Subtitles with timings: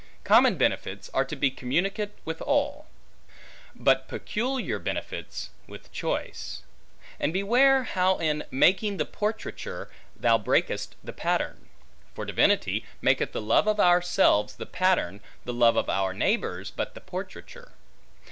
[0.23, 2.87] Common benefits, are to be communicate with all;
[3.75, 6.63] but peculiar benefits, with choice.
[7.19, 11.69] And beware how in making the portraiture, thou breakest the pattern.
[12.15, 16.95] For divinity, maketh the love of ourselves the pattern; the love of our neighbors, but
[16.95, 17.73] the portraiture.